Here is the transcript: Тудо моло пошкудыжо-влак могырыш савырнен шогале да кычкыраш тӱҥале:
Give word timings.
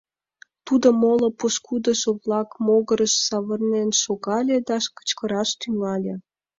Тудо 0.67 0.87
моло 1.01 1.29
пошкудыжо-влак 1.39 2.49
могырыш 2.65 3.13
савырнен 3.27 3.89
шогале 4.01 4.57
да 4.67 4.77
кычкыраш 4.97 5.49
тӱҥале: 5.59 6.15